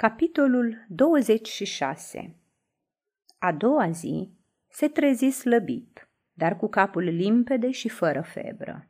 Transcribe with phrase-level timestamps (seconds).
[0.00, 2.36] Capitolul 26
[3.38, 4.30] A doua zi
[4.68, 8.88] se trezi slăbit, dar cu capul limpede și fără febră.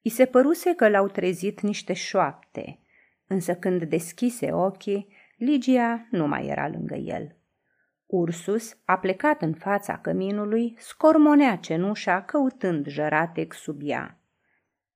[0.00, 2.80] I se păruse că l-au trezit niște șoapte,
[3.26, 7.36] însă când deschise ochii, Ligia nu mai era lângă el.
[8.06, 14.20] Ursus, a plecat în fața căminului, scormonea cenușa căutând jăratec sub ea.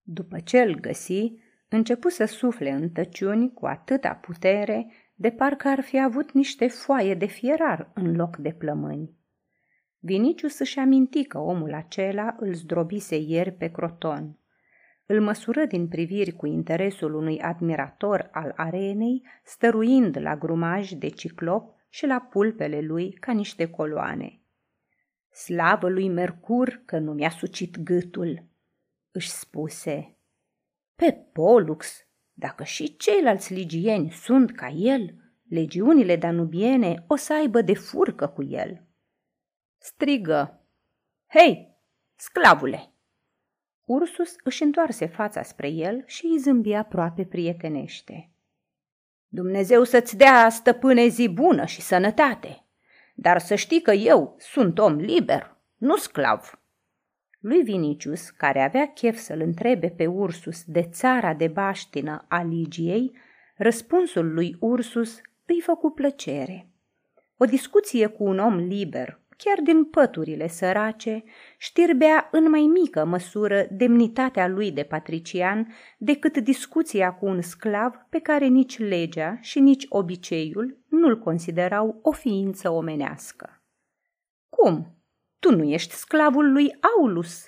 [0.02, 1.32] După ce îl găsi,
[1.68, 4.86] începu să sufle în tăciuni cu atâta putere
[5.22, 9.16] de parcă ar fi avut niște foaie de fierar în loc de plămâni.
[9.98, 14.38] Vinicius își aminti că omul acela îl zdrobise ieri pe croton.
[15.06, 21.74] Îl măsură din priviri cu interesul unui admirator al arenei, stăruind la grumaj de ciclop
[21.88, 24.40] și la pulpele lui ca niște coloane.
[25.30, 28.44] Slavă lui Mercur că nu mi-a sucit gâtul,
[29.10, 30.16] își spuse.
[30.94, 35.14] Pe Polux, dacă și ceilalți ligieni sunt ca el,
[35.48, 38.86] legiunile danubiene o să aibă de furcă cu el.
[39.78, 40.66] Strigă,
[41.26, 41.76] Hei,
[42.16, 42.92] sclavule!
[43.84, 48.30] Ursus își întoarse fața spre el și îi zâmbi aproape prietenește.
[49.28, 52.66] Dumnezeu să-ți dea stăpâne zi bună și sănătate,
[53.14, 56.61] dar să știi că eu sunt om liber, nu sclav.
[57.42, 63.16] Lui Vinicius, care avea chef să-l întrebe pe Ursus de țara de baștină a Ligiei,
[63.56, 66.70] răspunsul lui Ursus îi făcu plăcere.
[67.36, 71.24] O discuție cu un om liber, chiar din păturile sărace,
[71.58, 78.18] știrbea în mai mică măsură demnitatea lui de patrician decât discuția cu un sclav pe
[78.18, 83.62] care nici legea și nici obiceiul nu-l considerau o ființă omenească.
[84.48, 85.01] Cum?
[85.42, 87.46] Tu nu ești sclavul lui Aulus?"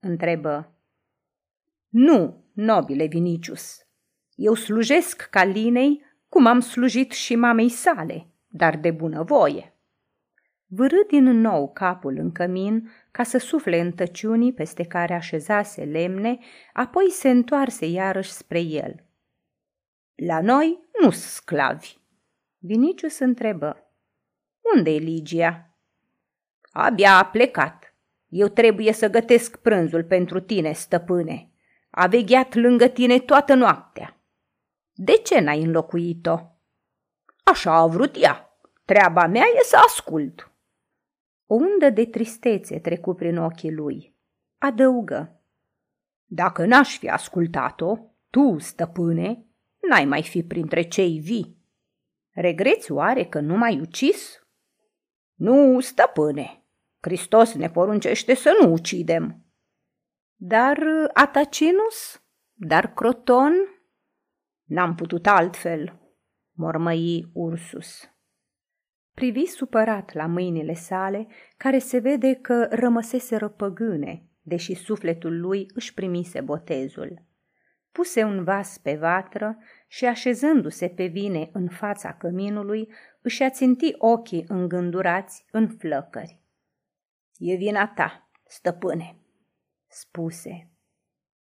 [0.00, 0.74] întrebă.
[1.88, 3.86] Nu, nobile Vinicius.
[4.34, 9.74] Eu slujesc Calinei cum am slujit și mamei sale, dar de bunăvoie.
[10.66, 16.38] Vârâ din nou capul în cămin ca să sufle în tăciunii peste care așezase lemne,
[16.72, 19.04] apoi se întoarse iarăși spre el.
[20.14, 21.98] La noi nu sclavi.
[22.58, 23.92] Vinicius întrebă.
[24.76, 25.69] Unde e Ligia?
[26.70, 27.94] Abia a plecat.
[28.28, 31.50] Eu trebuie să gătesc prânzul pentru tine, stăpâne.
[31.90, 34.20] A vegheat lângă tine toată noaptea.
[34.92, 36.38] De ce n-ai înlocuit-o?
[37.44, 38.58] Așa a vrut ea.
[38.84, 40.52] Treaba mea e să ascult.
[41.46, 44.16] O undă de tristețe trecu prin ochii lui.
[44.58, 45.40] Adăugă.
[46.24, 47.96] Dacă n-aș fi ascultat-o,
[48.30, 49.46] tu, stăpâne,
[49.88, 51.58] n-ai mai fi printre cei vii.
[52.30, 54.46] Regreți oare că nu m-ai ucis?
[55.34, 56.59] Nu, stăpâne,
[57.00, 59.44] Hristos ne poruncește să nu ucidem.
[60.34, 60.78] Dar
[61.12, 62.22] Atacinus?
[62.52, 63.52] Dar Croton?
[64.64, 66.00] N-am putut altfel,
[66.52, 68.10] mormăi Ursus.
[69.14, 75.94] Privi supărat la mâinile sale, care se vede că rămăseseră păgâne, deși sufletul lui își
[75.94, 77.22] primise botezul.
[77.92, 84.44] Puse un vas pe vatră și, așezându-se pe vine în fața căminului, își aținti ochii
[84.48, 86.39] îngândurați în flăcări.
[87.42, 89.16] E vina ta, stăpâne,
[89.88, 90.70] spuse.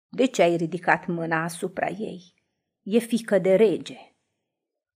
[0.08, 2.34] De ce ai ridicat mâna asupra ei?
[2.82, 3.96] E fică de rege.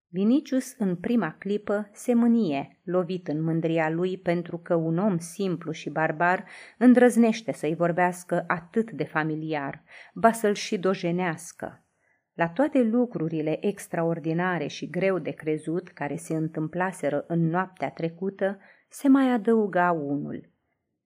[0.09, 5.73] Vinicius în prima clipă se mânie, lovit în mândria lui pentru că un om simplu
[5.73, 6.45] și barbar
[6.79, 9.83] îndrăznește să-i vorbească atât de familiar,
[10.15, 11.87] ba să-l și dojenească.
[12.33, 18.59] La toate lucrurile extraordinare și greu de crezut care se întâmplaseră în noaptea trecută,
[18.89, 20.47] se mai adăuga unul–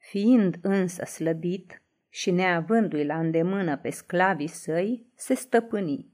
[0.09, 6.13] Fiind însă slăbit și neavându-i la îndemână pe sclavii săi, se stăpâni.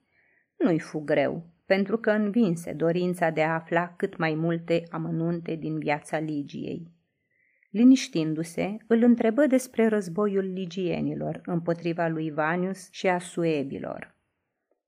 [0.56, 5.78] Nu-i fu greu, pentru că învinse dorința de a afla cât mai multe amănunte din
[5.78, 6.91] viața Ligiei.
[7.70, 14.16] Liniștindu-se, îl întrebă despre războiul ligienilor împotriva lui Vanius și a suebilor.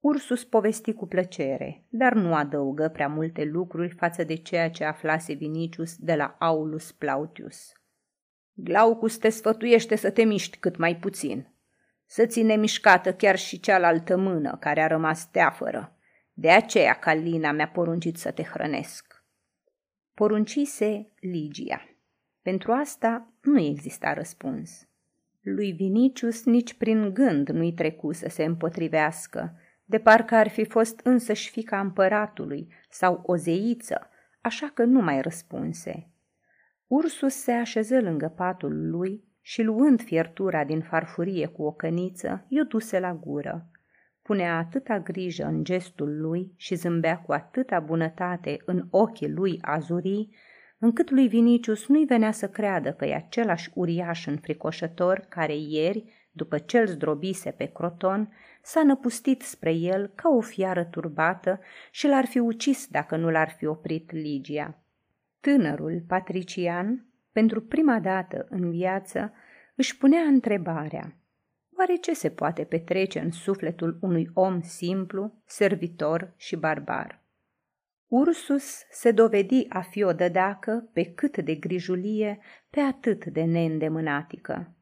[0.01, 5.33] Ursus povesti cu plăcere, dar nu adăugă prea multe lucruri față de ceea ce aflase
[5.33, 7.73] Vinicius de la Aulus Plautius.
[8.55, 11.49] Glaucus te sfătuiește să te miști cât mai puțin.
[12.07, 15.99] Să ține mișcată chiar și cealaltă mână care a rămas teafără.
[16.33, 19.25] De aceea Calina mi-a poruncit să te hrănesc.
[20.15, 21.89] Poruncise Ligia.
[22.43, 24.89] Pentru asta nu exista răspuns.
[25.41, 31.01] Lui Vinicius nici prin gând nu-i trecu să se împotrivească, de parcă ar fi fost
[31.05, 34.09] însăși fica împăratului sau o zeiță,
[34.41, 36.14] așa că nu mai răspunse.
[36.97, 42.63] Ursus se așeză lângă patul lui și luând fiertura din farfurie cu o căniță, i-o
[42.63, 43.71] duse la gură.
[44.23, 50.35] punea atâta grijă în gestul lui și zâmbea cu atâta bunătate în ochii lui azurii,
[50.79, 56.59] încât lui Vinicius nu-i venea să creadă că e același uriaș înfricoșător care ieri, după
[56.59, 58.33] ce îl zdrobise pe croton,
[58.63, 61.61] s-a năpustit spre el ca o fiară turbată
[61.91, 64.84] și l-ar fi ucis dacă nu l-ar fi oprit Ligia.
[65.45, 69.33] Tânărul patrician, pentru prima dată în viață,
[69.75, 71.17] își punea întrebarea–
[71.79, 77.23] Oare ce se poate petrece în sufletul unui om simplu, servitor și barbar?
[78.07, 82.39] Ursus se dovedi a fi o dădacă pe cât de grijulie,
[82.71, 84.75] pe atât de neîndemânatică.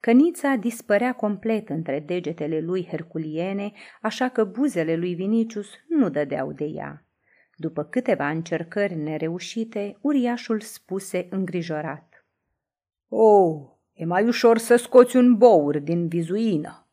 [0.00, 6.64] Cănița dispărea complet între degetele lui herculiene, așa că buzele lui Vinicius nu dădeau de
[6.64, 7.07] ea.
[7.60, 12.26] După câteva încercări nereușite, uriașul spuse îngrijorat.
[13.08, 16.86] Oh, E mai ușor să scoți un bour din vizuină.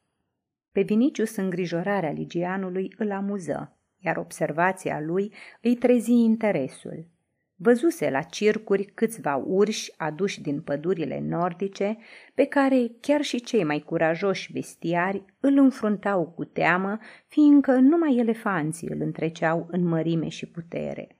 [0.71, 7.07] Pe Vinicius îngrijorarea ligianului îl amuză, iar observația lui îi trezi interesul.
[7.57, 11.97] Văzuse la circuri câțiva urși aduși din pădurile nordice,
[12.33, 18.89] pe care chiar și cei mai curajoși bestiari îl înfruntau cu teamă, fiindcă numai elefanții
[18.89, 21.19] îl întreceau în mărime și putere.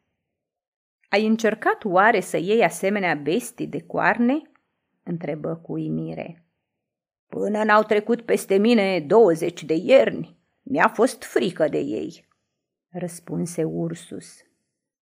[1.09, 4.41] Ai încercat oare să iei asemenea bestii de coarne?"
[5.03, 6.45] întrebă cu uimire.
[7.27, 12.27] Până n-au trecut peste mine douăzeci de ierni, mi-a fost frică de ei,
[12.89, 14.44] răspunse Ursus.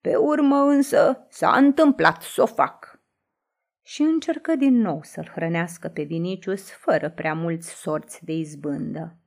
[0.04, 3.00] Pe urmă însă s-a întâmplat să o fac.
[3.82, 9.18] Și încercă din nou să-l hrănească pe Vinicius fără prea mulți sorți de izbândă.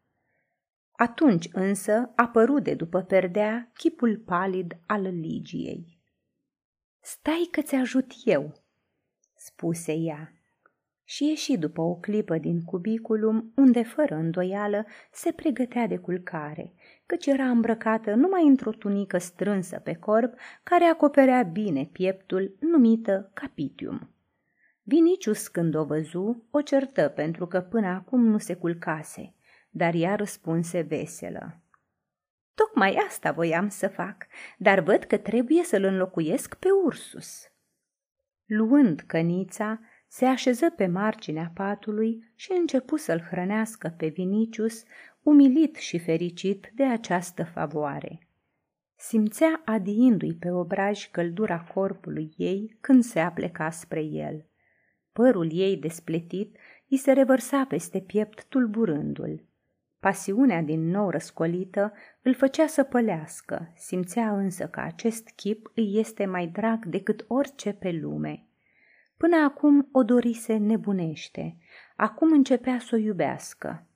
[0.93, 5.99] Atunci însă apăru de după perdea chipul palid al Ligiei.
[7.01, 8.53] Stai că ți ajut eu,
[9.35, 10.37] spuse ea
[11.05, 16.73] și ieși după o clipă din cubiculum, unde, fără îndoială, se pregătea de culcare,
[17.07, 24.11] căci era îmbrăcată numai într-o tunică strânsă pe corp, care acoperea bine pieptul, numită capitium.
[24.83, 29.35] Vinicius, când o văzu, o certă pentru că până acum nu se culcase,
[29.71, 31.61] dar ea răspunse veselă.
[32.55, 34.27] Tocmai asta voiam să fac,
[34.59, 37.51] dar văd că trebuie să-l înlocuiesc pe Ursus.
[38.45, 44.83] Luând cănița, se așeză pe marginea patului și începu să-l hrănească pe Vinicius,
[45.27, 48.29] umilit și fericit de această favoare.
[48.97, 54.47] Simțea adiindu-i pe obraj căldura corpului ei când se apleca spre el.
[55.13, 56.57] Părul ei despletit
[56.89, 59.45] îi se revărsa peste piept tulburându-l.
[60.01, 66.25] Pasiunea din nou răscolită îl făcea să pălească, simțea însă că acest chip îi este
[66.25, 68.47] mai drag decât orice pe lume.
[69.17, 71.57] Până acum o dorise nebunește,
[71.97, 73.87] acum începea să o iubească.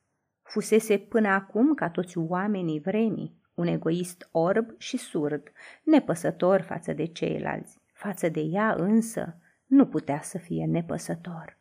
[0.50, 5.52] Fusese până acum, ca toți oamenii vremii, un egoist orb și surd,
[5.84, 7.78] nepăsător față de ceilalți.
[7.92, 11.58] Față de ea însă nu putea să fie nepăsător.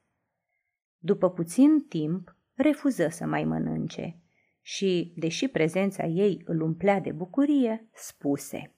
[0.97, 4.19] După puțin timp, refuză să mai mănânce
[4.62, 8.75] și, deși prezența ei îl umplea de bucurie, spuse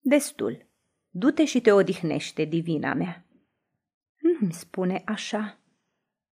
[0.00, 0.66] Destul,
[1.08, 3.26] du-te și te odihnește, divina mea.
[4.20, 5.60] Nu-mi spune așa,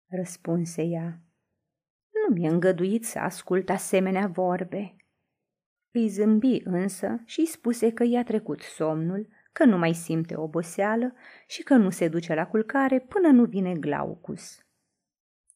[0.06, 1.20] răspunse ea.
[2.28, 4.96] Nu mi-e îngăduit să ascult asemenea vorbe.
[5.90, 11.15] Îi zâmbi însă și îi spuse că i-a trecut somnul, că nu mai simte oboseală
[11.46, 14.58] și că nu se duce la culcare până nu vine Glaucus.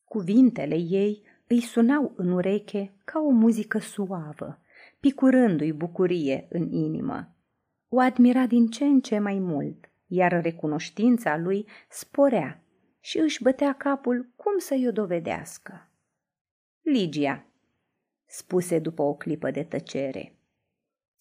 [0.05, 4.63] Cuvintele ei îi sunau în ureche ca o muzică suavă,
[5.01, 7.37] picurându-i bucurie în inimă.
[7.89, 12.63] O admira din ce în ce mai mult iar recunoștința lui sporea
[13.01, 15.90] și își bătea capul cum să-i o dovedească.
[16.93, 17.47] Ligia,
[18.27, 20.35] spuse după o clipă de tăcere,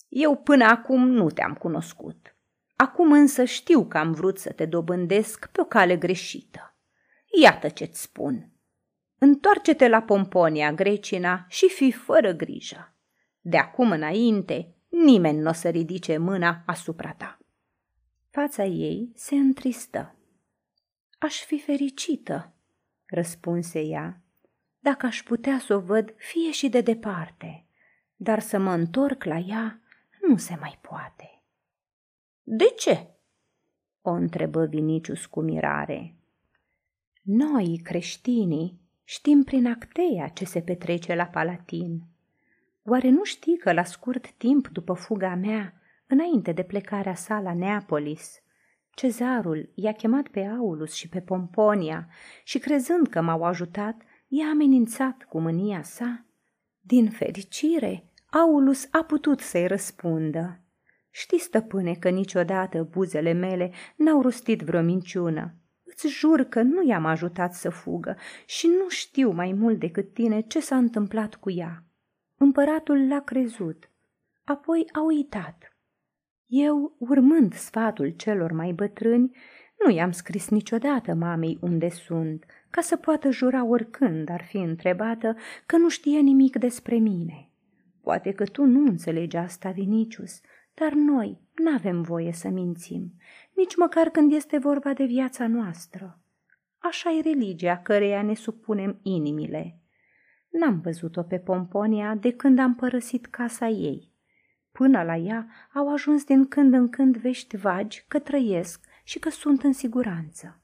[0.07, 2.35] eu până acum nu te-am cunoscut.
[2.75, 6.75] Acum însă știu că am vrut să te dobândesc pe o cale greșită.
[7.41, 8.51] Iată ce-ți spun.
[9.17, 12.95] Întoarce-te la Pomponia, Grecina, și fii fără grijă.
[13.41, 17.39] De acum înainte, nimeni nu o să ridice mâna asupra ta.
[18.29, 20.15] Fața ei se întristă.
[21.19, 22.53] Aș fi fericită,
[23.05, 24.23] răspunse ea,
[24.79, 27.65] dacă aș putea să o văd fie și de departe,
[28.15, 29.81] dar să mă întorc la ea
[30.21, 31.41] nu se mai poate.
[32.43, 33.07] De ce?
[34.01, 36.15] o întrebă Vinicius cu mirare.
[37.21, 42.01] Noi, creștinii, știm prin Acteia ce se petrece la Palatin.
[42.83, 45.74] Oare nu știi că la scurt timp după fuga mea
[46.12, 48.41] Înainte de plecarea sa la Neapolis,
[48.89, 52.07] cezarul i-a chemat pe Aulus și pe Pomponia
[52.43, 56.25] și crezând că m-au ajutat, i-a amenințat cu mânia sa.
[56.79, 60.59] Din fericire, Aulus a putut să-i răspundă.
[61.12, 65.53] Știi, stăpâne, că niciodată buzele mele n-au rostit vreo minciună.
[65.83, 70.41] Îți jur că nu i-am ajutat să fugă și nu știu mai mult decât tine
[70.41, 71.83] ce s-a întâmplat cu ea.
[72.38, 73.89] Împăratul l-a crezut,
[74.43, 75.77] apoi a uitat.
[76.45, 79.38] Eu, urmând sfatul celor mai bătrâni,
[79.86, 85.35] nu i-am scris niciodată mamei unde sunt, ca să poată jura oricând ar fi întrebată
[85.65, 87.49] că nu știe nimic despre mine.
[88.01, 90.41] Poate că tu nu înțelegi asta, Vinicius,
[90.73, 93.13] dar noi n-avem voie să mințim,
[93.55, 96.19] nici măcar când este vorba de viața noastră.
[96.77, 99.79] Așa e religia căreia ne supunem inimile.
[100.49, 104.11] N-am văzut-o pe Pomponia de când am părăsit casa ei.
[104.71, 109.29] Până la ea au ajuns din când în când vești vagi că trăiesc și că
[109.29, 110.61] sunt în siguranță.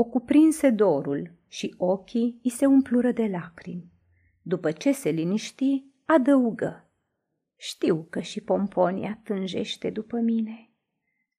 [0.00, 3.92] O cuprinse dorul și ochii îi se umplură de lacrimi.
[4.42, 6.90] După ce se liniști, adăugă.
[7.56, 10.70] Știu că și Pomponia tânjește după mine.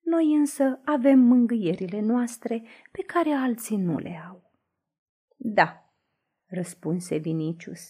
[0.01, 4.51] Noi însă avem mângâierile noastre pe care alții nu le au.
[5.36, 5.94] Da,
[6.46, 7.82] răspunse Vinicius.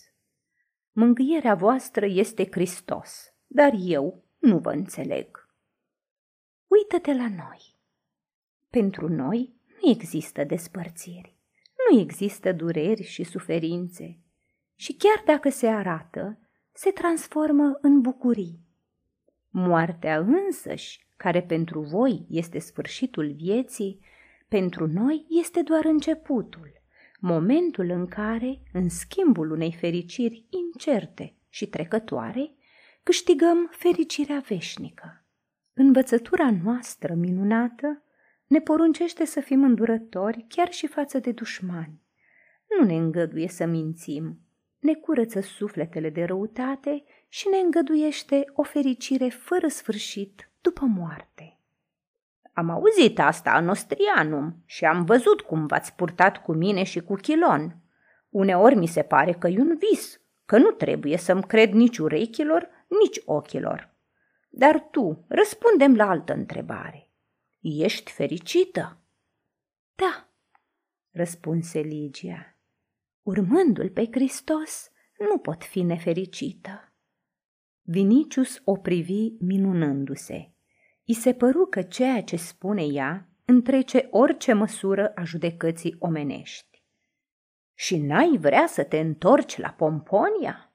[0.92, 5.50] Mângâierea voastră este Hristos, dar eu nu vă înțeleg.
[6.68, 7.76] Uită-te la noi.
[8.70, 11.36] Pentru noi nu există despărțiri,
[11.90, 14.20] nu există dureri și suferințe.
[14.76, 16.40] Și chiar dacă se arată,
[16.72, 18.60] se transformă în bucurii.
[19.50, 24.00] Moartea însăși, care pentru voi este sfârșitul vieții,
[24.48, 26.72] pentru noi este doar începutul,
[27.20, 32.52] momentul în care, în schimbul unei fericiri incerte și trecătoare,
[33.04, 35.26] câștigăm fericirea veșnică.
[35.74, 38.04] Învățătura noastră minunată
[38.52, 42.02] ne poruncește să fim îndurători chiar și față de dușmani.
[42.70, 44.40] Nu ne îngăduie să mințim,
[44.80, 51.58] ne curăță sufletele de răutate și ne îngăduiește o fericire fără sfârșit după moarte.
[52.54, 57.16] Am auzit asta în Ostrianum și am văzut cum v-ați purtat cu mine și cu
[57.16, 57.76] Chilon.
[58.30, 62.70] Uneori mi se pare că e un vis, că nu trebuie să-mi cred nici urechilor,
[63.02, 63.94] nici ochilor.
[64.50, 67.11] Dar tu, răspundem la altă întrebare.
[67.62, 69.02] Ești fericită?
[69.96, 70.30] Da,
[71.12, 72.58] răspunse Ligia.
[73.22, 76.94] Urmându-l pe Hristos, nu pot fi nefericită.
[77.82, 80.52] Vinicius o privi minunându-se.
[81.04, 86.84] I se păru că ceea ce spune ea întrece orice măsură a judecății omenești.
[87.74, 90.74] Și n-ai vrea să te întorci la Pomponia?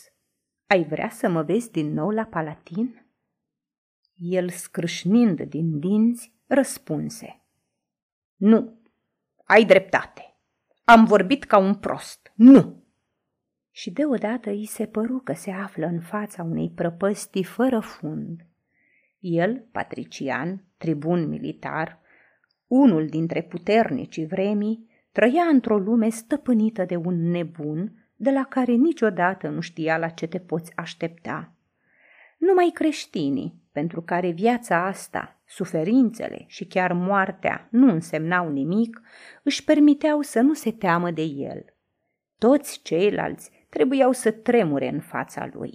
[0.67, 3.07] ai vrea să mă vezi din nou la Palatin?
[4.15, 7.43] El, scrâșnind din dinți, răspunse.
[8.37, 8.81] Nu,
[9.45, 10.37] ai dreptate.
[10.85, 12.33] Am vorbit ca un prost.
[12.35, 12.80] Nu!
[13.71, 18.47] Și deodată îi se păru că se află în fața unei prăpăstii fără fund.
[19.19, 22.01] El, patrician, tribun militar,
[22.67, 29.49] unul dintre puternicii vremii, trăia într-o lume stăpânită de un nebun, de la care niciodată
[29.49, 31.53] nu știa la ce te poți aștepta.
[32.39, 39.01] Numai creștinii, pentru care viața asta, suferințele și chiar moartea nu însemnau nimic,
[39.43, 41.65] își permiteau să nu se teamă de el.
[42.39, 45.73] Toți ceilalți trebuiau să tremure în fața lui.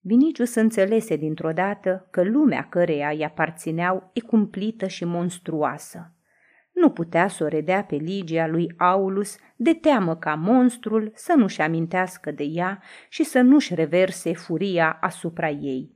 [0.00, 6.16] Vinicius înțelese dintr-o dată că lumea căreia îi aparțineau e cumplită și monstruoasă.
[6.72, 11.60] Nu putea să o redea pe Ligia lui Aulus de teamă ca monstrul să nu-și
[11.60, 15.94] amintească de ea și să nu-și reverse furia asupra ei.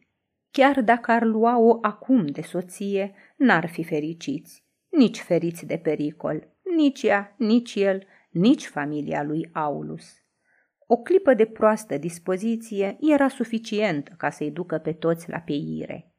[0.50, 7.02] Chiar dacă ar lua-o acum de soție, n-ar fi fericiți, nici feriți de pericol, nici
[7.02, 10.25] ea, nici el, nici familia lui Aulus.
[10.86, 16.10] O clipă de proastă dispoziție era suficientă ca să-i ducă pe toți la peire.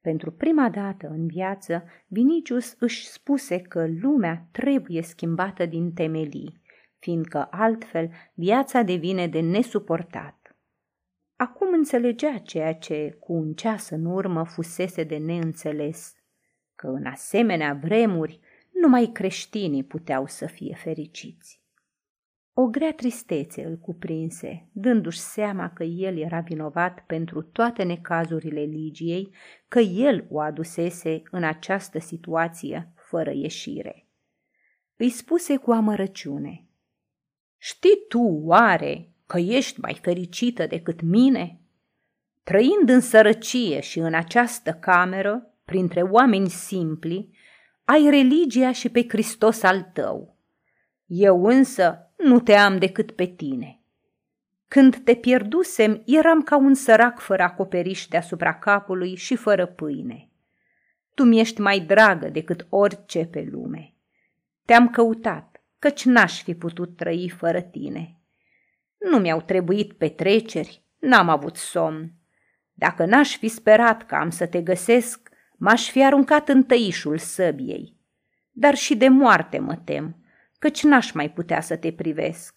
[0.00, 6.60] Pentru prima dată în viață, Vinicius își spuse că lumea trebuie schimbată din temelii,
[6.98, 10.56] fiindcă altfel viața devine de nesuportat.
[11.36, 16.14] Acum înțelegea ceea ce cu un ceas în urmă fusese de neînțeles,
[16.74, 18.40] că în asemenea vremuri
[18.72, 21.61] numai creștinii puteau să fie fericiți.
[22.54, 29.34] O grea tristețe îl cuprinse, dându-și seama că el era vinovat pentru toate necazurile Ligiei,
[29.68, 34.06] că el o adusese în această situație fără ieșire.
[34.96, 36.66] Îi spuse cu amărăciune,
[37.64, 41.60] Știi tu, oare, că ești mai fericită decât mine?
[42.42, 47.36] Trăind în sărăcie și în această cameră, printre oameni simpli,
[47.84, 50.36] ai religia și pe Hristos al tău.
[51.06, 53.80] Eu însă nu te am decât pe tine.
[54.68, 60.30] Când te pierdusem, eram ca un sărac fără acoperiș deasupra capului și fără pâine.
[61.14, 63.94] Tu mi-ești mai dragă decât orice pe lume.
[64.64, 68.16] Te-am căutat, căci n-aș fi putut trăi fără tine.
[68.98, 72.12] Nu mi-au trebuit petreceri, n-am avut somn.
[72.72, 77.96] Dacă n-aș fi sperat că am să te găsesc, m-aș fi aruncat în tăișul săbiei.
[78.50, 80.21] Dar și de moarte mă tem,
[80.62, 82.54] căci n-aș mai putea să te privesc.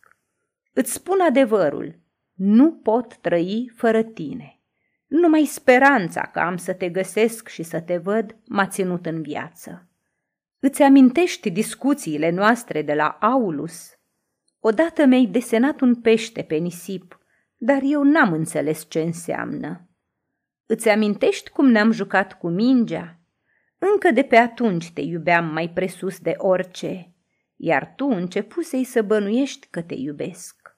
[0.73, 1.99] Îți spun adevărul,
[2.33, 4.59] nu pot trăi fără tine.
[5.07, 9.89] Numai speranța că am să te găsesc și să te văd m-a ținut în viață.
[10.59, 13.97] Îți amintești discuțiile noastre de la Aulus?
[14.59, 17.19] Odată mi-ai desenat un pește pe nisip,
[17.57, 19.89] dar eu n-am înțeles ce înseamnă.
[20.65, 23.19] Îți amintești cum ne-am jucat cu mingea?
[23.77, 27.09] Încă de pe atunci te iubeam mai presus de orice
[27.55, 30.77] iar tu începusei să bănuiești că te iubesc.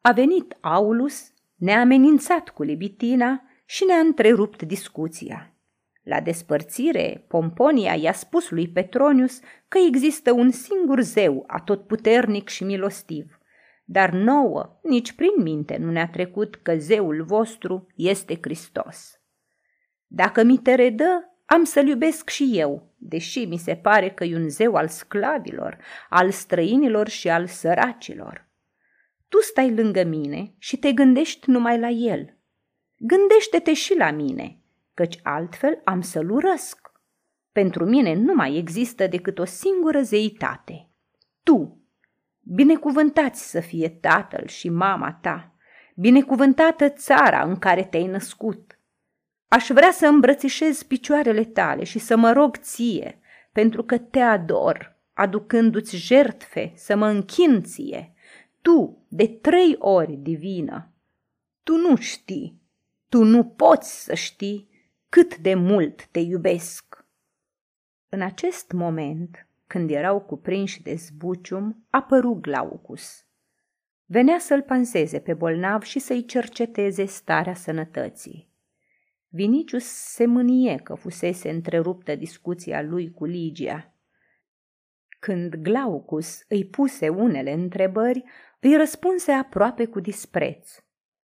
[0.00, 5.54] A venit Aulus, ne-a amenințat cu Libitina și ne-a întrerupt discuția.
[6.02, 13.38] La despărțire, Pomponia i-a spus lui Petronius că există un singur zeu atotputernic și milostiv,
[13.84, 19.20] dar nouă, nici prin minte nu ne-a trecut că zeul vostru este Hristos.
[20.06, 24.36] Dacă mi te redă, am să-l iubesc și eu, deși mi se pare că e
[24.36, 28.48] un zeu al sclavilor, al străinilor și al săracilor.
[29.28, 32.36] Tu stai lângă mine și te gândești numai la el.
[32.96, 34.60] Gândește-te și la mine,
[34.94, 36.92] căci altfel am să-l urăsc.
[37.52, 40.88] Pentru mine nu mai există decât o singură zeitate.
[41.42, 41.80] Tu,
[42.40, 45.54] binecuvântați să fie tatăl și mama ta,
[45.96, 48.78] binecuvântată țara în care te-ai născut,
[49.52, 53.20] Aș vrea să îmbrățișez picioarele tale și să mă rog ție,
[53.52, 58.14] pentru că te ador, aducându-ți jertfe, să mă închin ție.
[58.62, 60.92] Tu, de trei ori divină,
[61.62, 62.60] tu nu știi,
[63.08, 64.68] tu nu poți să știi
[65.08, 67.04] cât de mult te iubesc.
[68.08, 73.24] În acest moment, când erau cuprinși de zbucium, apăru Glaucus.
[74.04, 78.51] Venea să-l panseze pe bolnav și să-i cerceteze starea sănătății.
[79.34, 83.94] Vinicius se mânie că fusese întreruptă discuția lui cu Ligia.
[85.20, 88.24] Când Glaucus îi puse unele întrebări,
[88.60, 90.70] îi răspunse aproape cu dispreț.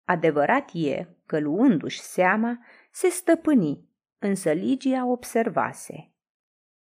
[0.05, 2.59] Adevărat e că, luându-și seama,
[2.91, 6.11] se stăpâni, însă Ligia observase.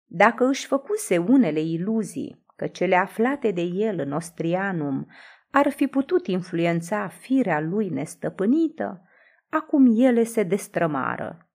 [0.04, 5.06] Dacă își făcuse unele iluzii că cele aflate de el în Ostrianum
[5.50, 9.07] ar fi putut influența firea lui nestăpânită,
[9.48, 11.50] acum ele se destrămară.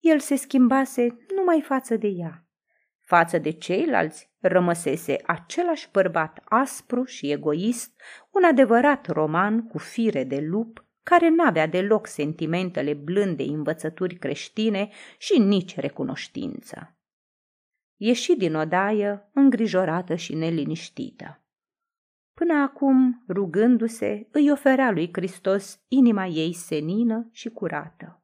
[0.00, 2.46] El se schimbase numai față de ea.
[2.98, 10.40] Față de ceilalți rămăsese același bărbat aspru și egoist, un adevărat roman cu fire de
[10.40, 14.88] lup, care n-avea deloc sentimentele blânde învățături creștine
[15.18, 16.96] și nici recunoștință.
[17.96, 21.42] Ieși din odaie îngrijorată și neliniștită.
[22.38, 28.22] Până acum, rugându-se, îi oferea lui Hristos inima ei senină și curată.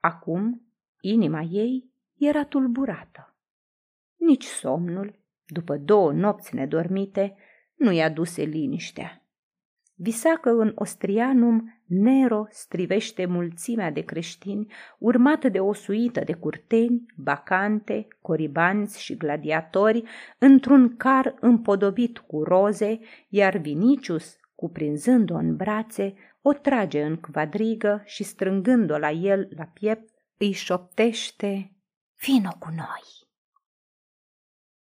[0.00, 0.66] Acum,
[1.00, 3.36] inima ei era tulburată.
[4.16, 7.36] Nici somnul, după două nopți nedormite,
[7.74, 9.23] nu i-a duse liniștea.
[9.96, 17.06] Visa că în Ostrianum Nero strivește mulțimea de creștini, urmată de o suită de curteni,
[17.16, 20.02] bacante, coribanți și gladiatori,
[20.38, 28.22] într-un car împodobit cu roze, iar Vinicius, cuprinzând-o în brațe, o trage în quadrigă și
[28.22, 31.72] strângând-o la el la piept, îi șoptește,
[32.18, 33.23] Vino cu noi!